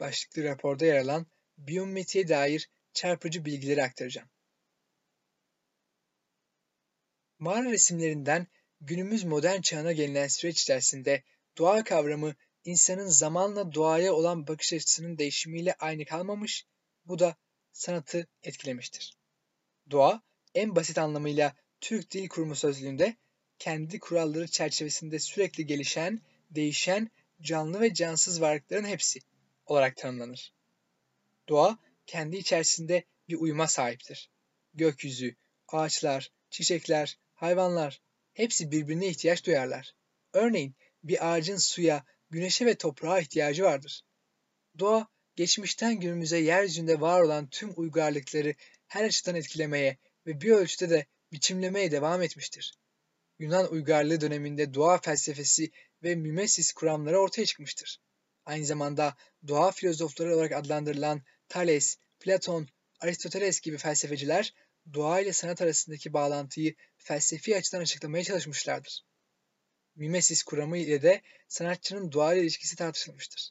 [0.00, 1.26] başlıklı raporda yer alan
[1.58, 4.28] biyometriye dair çarpıcı bilgileri aktaracağım.
[7.38, 8.46] Mağara resimlerinden
[8.80, 11.22] günümüz modern çağına gelinen süreç içerisinde
[11.58, 16.66] doğa kavramı insanın zamanla doğaya olan bakış açısının değişimiyle aynı kalmamış,
[17.04, 17.36] bu da
[17.72, 19.18] sanatı etkilemiştir.
[19.90, 20.22] Doğa,
[20.54, 23.16] en basit anlamıyla Türk Dil Kurumu sözlüğünde
[23.58, 27.10] kendi kuralları çerçevesinde sürekli gelişen, değişen,
[27.40, 29.20] canlı ve cansız varlıkların hepsi
[29.66, 30.52] olarak tanımlanır.
[31.48, 34.30] Doğa kendi içerisinde bir uyuma sahiptir.
[34.74, 35.34] Gökyüzü,
[35.68, 38.00] ağaçlar, çiçekler, hayvanlar
[38.32, 39.94] hepsi birbirine ihtiyaç duyarlar.
[40.32, 44.02] Örneğin bir ağacın suya, güneşe ve toprağa ihtiyacı vardır.
[44.78, 48.54] Doğa geçmişten günümüze yeryüzünde var olan tüm uygarlıkları
[48.86, 52.78] her açıdan etkilemeye ve bir ölçüde de biçimlemeye devam etmiştir.
[53.38, 55.70] Yunan uygarlığı döneminde doğa felsefesi
[56.02, 58.00] ve mimesis kuramları ortaya çıkmıştır.
[58.44, 59.16] Aynı zamanda
[59.48, 62.68] doğa filozofları olarak adlandırılan Thales, Platon,
[63.00, 64.54] Aristoteles gibi felsefeciler
[64.94, 69.04] doğa ile sanat arasındaki bağlantıyı felsefi açıdan açıklamaya çalışmışlardır.
[69.96, 73.50] Mimesis kuramı ile de sanatçının doğa ile ilişkisi tartışılmıştır.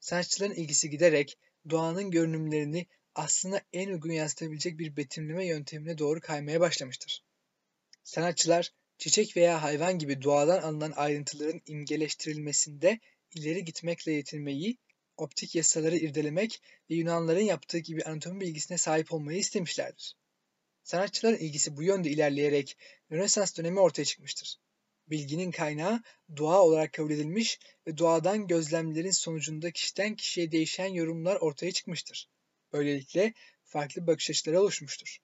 [0.00, 1.38] Sanatçıların ilgisi giderek
[1.70, 7.24] doğanın görünümlerini aslında en uygun yansıtabilecek bir betimleme yöntemine doğru kaymaya başlamıştır.
[8.02, 13.00] Sanatçılar çiçek veya hayvan gibi doğadan alınan ayrıntıların imgeleştirilmesinde
[13.34, 14.78] ileri gitmekle yetinmeyi,
[15.16, 20.16] optik yasaları irdelemek ve Yunanların yaptığı gibi anatomi bilgisine sahip olmayı istemişlerdir.
[20.82, 22.76] Sanatçıların ilgisi bu yönde ilerleyerek
[23.12, 24.56] Rönesans dönemi ortaya çıkmıştır.
[25.08, 26.02] Bilginin kaynağı
[26.36, 32.28] doğa olarak kabul edilmiş ve doğadan gözlemlerin sonucunda kişiden kişiye değişen yorumlar ortaya çıkmıştır.
[32.74, 33.34] Böylelikle
[33.64, 35.18] farklı bakış açıları oluşmuştur.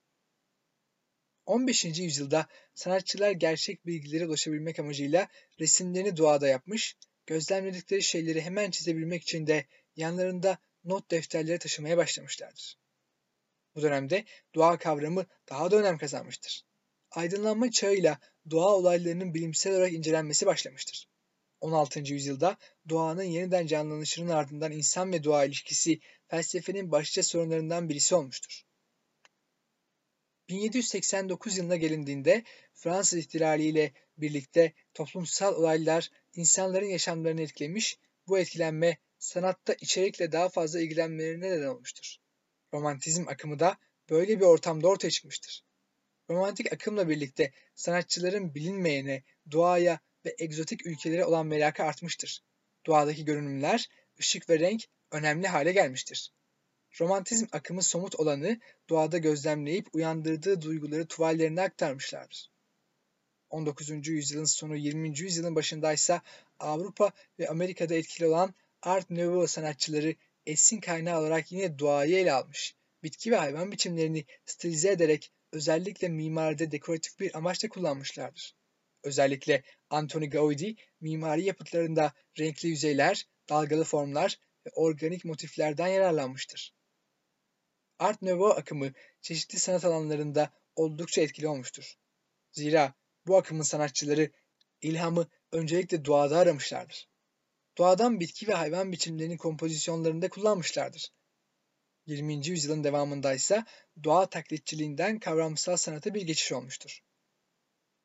[1.46, 1.84] 15.
[1.84, 5.28] yüzyılda sanatçılar gerçek bilgilere ulaşabilmek amacıyla
[5.60, 12.78] resimlerini doğada yapmış, gözlemledikleri şeyleri hemen çizebilmek için de yanlarında not defterleri taşımaya başlamışlardır.
[13.74, 16.62] Bu dönemde doğa kavramı daha da önem kazanmıştır.
[17.10, 18.18] Aydınlanma çağıyla
[18.50, 21.09] doğa olaylarının bilimsel olarak incelenmesi başlamıştır.
[21.60, 22.00] 16.
[22.00, 22.56] yüzyılda
[22.88, 28.62] doğanın yeniden canlanışının ardından insan ve doğa ilişkisi felsefenin başlıca sorunlarından birisi olmuştur.
[30.48, 32.44] 1789 yılına gelindiğinde
[32.74, 40.80] Fransız ihtilali ile birlikte toplumsal olaylar insanların yaşamlarını etkilemiş, bu etkilenme sanatta içerikle daha fazla
[40.80, 42.16] ilgilenmelerine neden olmuştur.
[42.74, 43.78] Romantizm akımı da
[44.10, 45.64] böyle bir ortamda ortaya çıkmıştır.
[46.30, 52.42] Romantik akımla birlikte sanatçıların bilinmeyene, doğaya ve egzotik ülkelere olan merakı artmıştır.
[52.86, 53.88] Doğadaki görünümler,
[54.20, 56.32] ışık ve renk önemli hale gelmiştir.
[57.00, 62.50] Romantizm akımı somut olanı doğada gözlemleyip uyandırdığı duyguları tuvallerine aktarmışlardır.
[63.50, 64.08] 19.
[64.08, 65.18] yüzyılın sonu 20.
[65.18, 66.22] yüzyılın başındaysa
[66.58, 70.14] Avrupa ve Amerika'da etkili olan Art Nouveau sanatçıları
[70.46, 72.74] esin kaynağı olarak yine doğayı ele almış.
[73.02, 78.59] Bitki ve hayvan biçimlerini stilize ederek özellikle mimaride dekoratif bir amaçla kullanmışlardır.
[79.02, 86.74] Özellikle Antoni Gaudi mimari yapıtlarında renkli yüzeyler, dalgalı formlar ve organik motiflerden yararlanmıştır.
[87.98, 91.94] Art Nouveau akımı çeşitli sanat alanlarında oldukça etkili olmuştur.
[92.52, 92.94] Zira
[93.26, 94.30] bu akımın sanatçıları
[94.80, 97.08] ilhamı öncelikle doğada aramışlardır.
[97.78, 101.12] Doğadan bitki ve hayvan biçimlerini kompozisyonlarında kullanmışlardır.
[102.06, 102.46] 20.
[102.46, 103.64] yüzyılın devamında ise
[104.04, 107.00] doğa taklitçiliğinden kavramsal sanata bir geçiş olmuştur.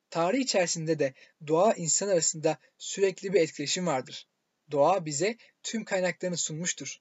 [0.10, 1.14] Tarih içerisinde de
[1.48, 4.28] doğa insan arasında sürekli bir etkileşim vardır.
[4.72, 6.98] Doğa bize tüm kaynaklarını sunmuştur.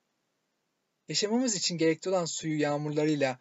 [1.08, 3.38] Yaşamamız için gerekli olan suyu yağmurlarıyla,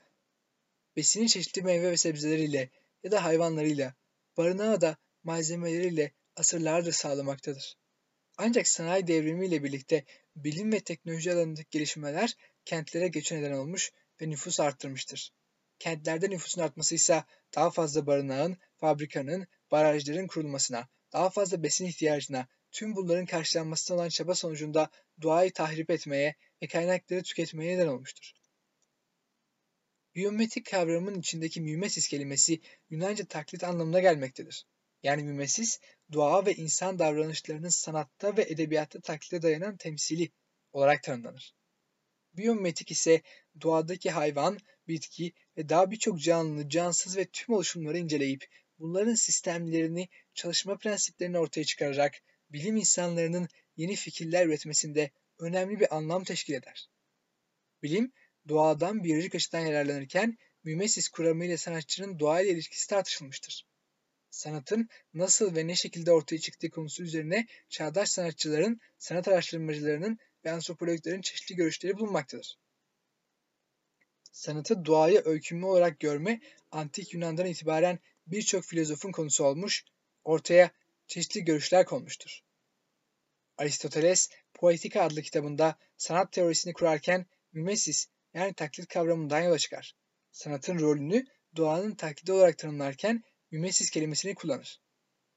[0.96, 2.70] besini çeşitli meyve ve sebzeleriyle
[3.04, 3.96] ya da hayvanlarıyla,
[4.38, 7.78] barınağı da malzemeleriyle asırlardır sağlamaktadır.
[8.38, 14.60] Ancak sanayi devrimiyle birlikte bilim ve teknoloji alanındaki gelişmeler kentlere göçe neden olmuş ve nüfus
[14.60, 15.34] arttırmıştır.
[15.84, 17.24] Kentlerde nüfusun artması ise
[17.56, 24.36] daha fazla barınağın, fabrikanın, barajların kurulmasına, daha fazla besin ihtiyacına, tüm bunların karşılanmasına olan çaba
[24.36, 24.90] sonucunda
[25.22, 28.32] doğayı tahrip etmeye ve kaynakları tüketmeye neden olmuştur.
[30.16, 34.66] Biyometrik kavramının içindeki mimesis kelimesi Yunanca taklit anlamına gelmektedir.
[35.04, 35.80] Yani mimesis,
[36.14, 40.32] doğa ve insan davranışlarının sanatta ve edebiyatta taklide dayanan temsili
[40.74, 41.56] olarak tanımlanır.
[42.34, 43.22] Biyometrik ise
[43.62, 48.48] doğadaki hayvan, bitki ve daha birçok canlı, cansız ve tüm oluşumları inceleyip
[48.80, 56.54] bunların sistemlerini, çalışma prensiplerini ortaya çıkararak bilim insanlarının yeni fikirler üretmesinde önemli bir anlam teşkil
[56.54, 56.90] eder.
[57.84, 58.12] Bilim,
[58.48, 63.68] doğadan biyolojik açıdan yararlanırken mimesis kuramıyla sanatçının doğayla ilişkisi tartışılmıştır.
[64.30, 71.22] Sanatın nasıl ve ne şekilde ortaya çıktığı konusu üzerine çağdaş sanatçıların, sanat araştırmacılarının ve antropologların
[71.22, 72.63] çeşitli görüşleri bulunmaktadır.
[74.34, 76.42] Sanatı doğaya öykünme olarak görme,
[76.72, 79.86] antik Yunan'dan itibaren birçok filozofun konusu olmuş,
[80.24, 80.72] ortaya
[81.08, 82.44] çeşitli görüşler konmuştur.
[83.58, 89.96] Aristoteles, Poetika adlı kitabında sanat teorisini kurarken mimesis yani taklit kavramından yola çıkar.
[90.32, 94.82] Sanatın rolünü doğanın taklidi olarak tanımlarken mimesis kelimesini kullanır.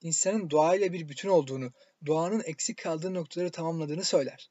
[0.01, 1.73] İnsanın doğayla bir bütün olduğunu,
[2.07, 4.51] doğanın eksik kaldığı noktaları tamamladığını söyler.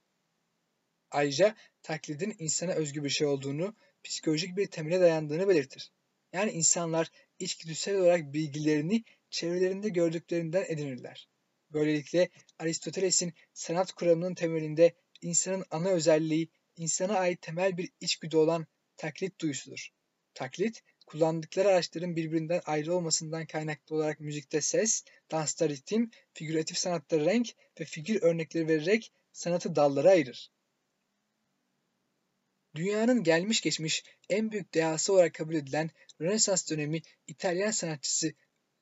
[1.12, 5.91] Ayrıca taklidin insana özgü bir şey olduğunu, psikolojik bir temele dayandığını belirtir.
[6.33, 11.29] Yani insanlar içgüdüsel olarak bilgilerini çevrelerinde gördüklerinden edinirler.
[11.73, 19.41] Böylelikle Aristoteles'in sanat kuramının temelinde insanın ana özelliği insana ait temel bir içgüdü olan taklit
[19.41, 19.89] duyusudur.
[20.33, 27.49] Taklit, kullandıkları araçların birbirinden ayrı olmasından kaynaklı olarak müzikte ses, dansta ritim, figüratif sanatta renk
[27.79, 30.51] ve figür örnekleri vererek sanatı dallara ayırır.
[32.75, 35.89] Dünyanın gelmiş geçmiş en büyük dehası olarak kabul edilen
[36.21, 38.33] Rönesans dönemi İtalyan sanatçısı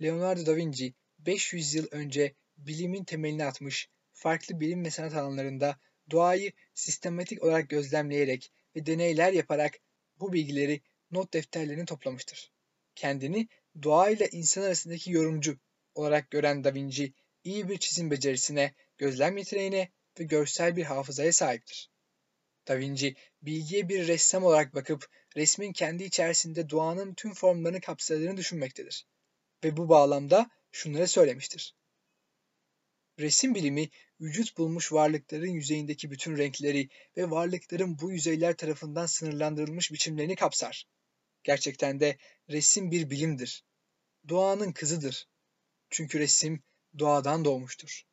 [0.01, 5.79] Leonardo da Vinci 500 yıl önce bilimin temelini atmış, farklı bilim ve sanat alanlarında
[6.11, 9.79] doğayı sistematik olarak gözlemleyerek ve deneyler yaparak
[10.19, 12.51] bu bilgileri not defterlerine toplamıştır.
[12.95, 13.47] Kendini
[13.83, 15.57] doğayla insan arasındaki yorumcu
[15.95, 21.92] olarak gören Da Vinci, iyi bir çizim becerisine, gözlem yeteneğine ve görsel bir hafızaya sahiptir.
[22.67, 29.07] Da Vinci, bilgiye bir ressam olarak bakıp resmin kendi içerisinde doğanın tüm formlarını kapsadığını düşünmektedir.
[29.63, 31.75] Ve bu bağlamda şunları söylemiştir.
[33.19, 33.89] Resim bilimi,
[34.21, 40.85] vücut bulmuş varlıkların yüzeyindeki bütün renkleri ve varlıkların bu yüzeyler tarafından sınırlandırılmış biçimlerini kapsar.
[41.43, 42.17] Gerçekten de
[42.49, 43.63] resim bir bilimdir.
[44.29, 45.27] Doğanın kızıdır.
[45.89, 46.63] Çünkü resim
[46.99, 48.03] doğadan doğmuştur.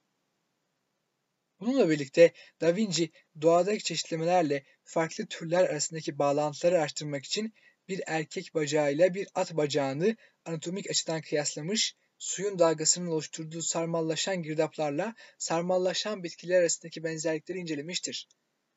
[1.61, 3.11] Bununla birlikte Da Vinci
[3.43, 7.55] doğadaki çeşitlemelerle farklı türler arasındaki bağlantıları araştırmak için
[7.89, 16.23] bir erkek bacağıyla bir at bacağını anatomik açıdan kıyaslamış, suyun dalgasının oluşturduğu sarmallaşan girdaplarla sarmallaşan
[16.23, 18.29] bitkiler arasındaki benzerlikleri incelemiştir.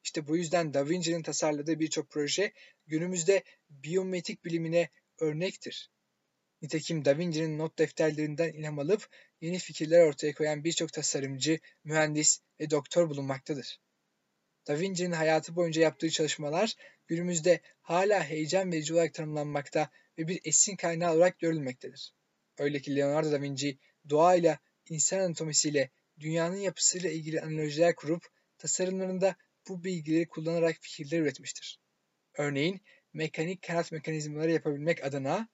[0.03, 2.53] İşte bu yüzden Da Vinci'nin tasarladığı birçok proje
[2.85, 5.89] günümüzde biyometrik bilimine örnektir.
[6.63, 9.07] Nitekim Da Vinci'nin not defterlerinden ilham alıp
[9.41, 13.79] yeni fikirler ortaya koyan birçok tasarımcı, mühendis ve doktor bulunmaktadır.
[14.67, 16.73] Da Vinci'nin hayatı boyunca yaptığı çalışmalar
[17.07, 22.13] günümüzde hala heyecan verici olarak tanımlanmakta ve bir esin kaynağı olarak görülmektedir.
[22.57, 23.77] Öyle ki Leonardo da Vinci
[24.09, 24.59] doğayla,
[24.89, 25.89] insan anatomisiyle,
[26.19, 29.35] dünyanın yapısıyla ilgili analojiler kurup tasarımlarında
[29.67, 31.79] bu bilgileri kullanarak fikirler üretmiştir.
[32.37, 32.81] Örneğin
[33.13, 35.49] mekanik kanat mekanizmaları yapabilmek adına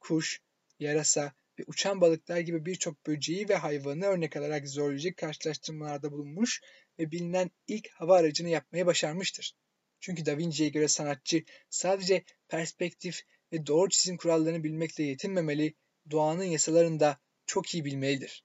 [0.00, 0.40] kuş,
[0.82, 6.60] yarasa ve uçan balıklar gibi birçok böceği ve hayvanı örnek alarak zoolojik karşılaştırmalarda bulunmuş
[6.98, 9.54] ve bilinen ilk hava aracını yapmayı başarmıştır.
[10.00, 13.22] Çünkü Da Vinci'ye göre sanatçı sadece perspektif
[13.52, 15.74] ve doğru çizim kurallarını bilmekle yetinmemeli,
[16.10, 18.44] doğanın yasalarını da çok iyi bilmelidir.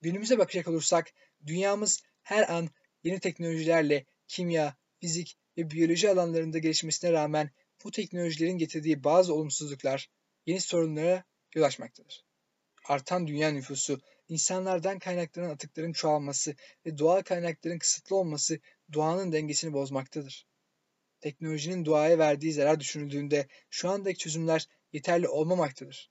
[0.00, 1.12] Günümüze bakacak olursak
[1.46, 2.68] dünyamız her an
[3.02, 7.50] yeni teknolojilerle kimya, fizik ve biyoloji alanlarında gelişmesine rağmen
[7.84, 10.10] bu teknolojilerin getirdiği bazı olumsuzluklar
[10.46, 11.24] yeni sorunlara
[11.54, 12.24] yol açmaktadır.
[12.84, 16.54] Artan dünya nüfusu, insanlardan kaynaklanan atıkların çoğalması
[16.86, 18.60] ve doğal kaynakların kısıtlı olması
[18.92, 20.46] doğanın dengesini bozmaktadır.
[21.20, 26.10] Teknolojinin doğaya verdiği zarar düşünüldüğünde şu andaki çözümler yeterli olmamaktadır.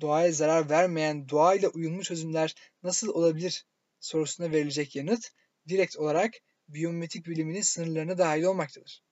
[0.00, 3.66] Doğaya zarar vermeyen doğayla uyumlu çözümler nasıl olabilir
[4.00, 5.30] sorusuna verilecek yanıt
[5.68, 6.34] direkt olarak
[6.68, 9.02] biyometrik biliminin sınırlarına dahil olmaktadır.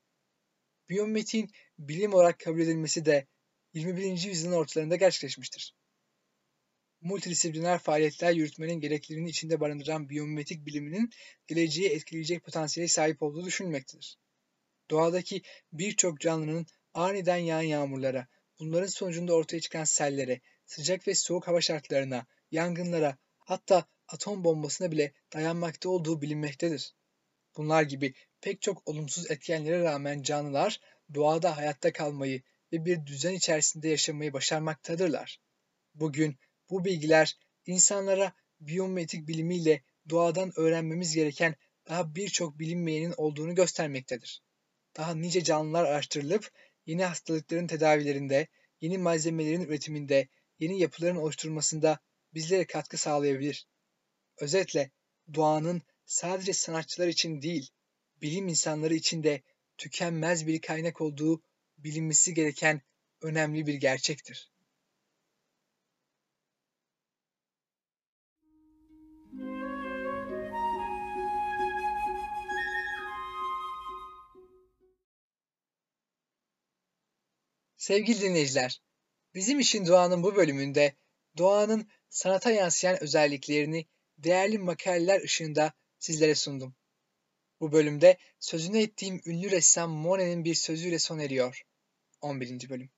[0.88, 3.26] Biyometriğin bilim olarak kabul edilmesi de
[3.78, 4.24] 21.
[4.24, 5.74] yüzyılın ortalarında gerçekleşmiştir.
[7.00, 11.10] Multidisipliner faaliyetler yürütmenin gerekliliğini içinde barındıran biyometrik biliminin
[11.46, 14.18] geleceği etkileyecek potansiyele sahip olduğu düşünülmektedir.
[14.90, 18.28] Doğadaki birçok canlının aniden yağan yağmurlara,
[18.60, 25.12] bunların sonucunda ortaya çıkan sellere, sıcak ve soğuk hava şartlarına, yangınlara, hatta atom bombasına bile
[25.32, 26.94] dayanmakta olduğu bilinmektedir.
[27.56, 30.80] Bunlar gibi pek çok olumsuz etkenlere rağmen canlılar
[31.14, 32.42] doğada hayatta kalmayı
[32.72, 35.40] ve bir düzen içerisinde yaşamayı başarmaktadırlar.
[35.94, 36.36] Bugün
[36.70, 41.54] bu bilgiler insanlara biyometrik bilimiyle doğadan öğrenmemiz gereken
[41.88, 44.42] daha birçok bilinmeyenin olduğunu göstermektedir.
[44.96, 46.50] Daha nice canlılar araştırılıp
[46.86, 48.48] yeni hastalıkların tedavilerinde,
[48.80, 51.98] yeni malzemelerin üretiminde, yeni yapıların oluşturulmasında
[52.34, 53.66] bizlere katkı sağlayabilir.
[54.38, 54.90] Özetle
[55.34, 57.70] doğanın sadece sanatçılar için değil,
[58.22, 59.42] bilim insanları için de
[59.78, 61.42] tükenmez bir kaynak olduğu
[61.78, 62.82] bilinmesi gereken
[63.22, 64.50] önemli bir gerçektir.
[77.76, 78.82] Sevgili dinleyiciler,
[79.34, 80.96] bizim için doğanın bu bölümünde
[81.38, 83.86] doğanın sanata yansıyan özelliklerini
[84.18, 86.76] değerli makaleler ışığında sizlere sundum.
[87.60, 91.67] Bu bölümde sözünü ettiğim ünlü ressam Monet'in bir sözüyle son eriyor.
[92.20, 92.68] 11.
[92.68, 92.90] bölüm.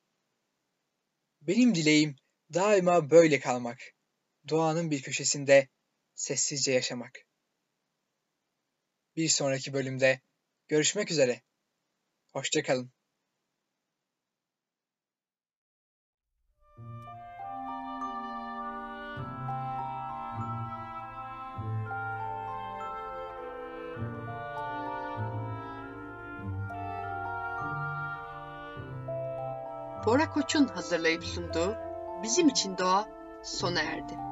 [1.43, 2.17] Benim dileğim
[2.55, 3.79] daima böyle kalmak.
[4.49, 5.69] Doğanın bir köşesinde
[6.15, 7.27] sessizce yaşamak.
[9.17, 10.21] Bir sonraki bölümde
[10.69, 11.43] görüşmek üzere.
[12.33, 12.93] Hoşçakalın.
[30.11, 31.77] Bora Koç'un hazırlayıp sunduğu
[32.23, 33.09] Bizim için Doğa
[33.43, 34.30] sona erdi.